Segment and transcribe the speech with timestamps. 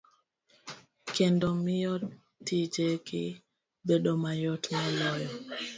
[1.15, 1.93] kendo miyo
[2.45, 3.25] tijegi
[3.87, 5.29] bedo mayot moloyo.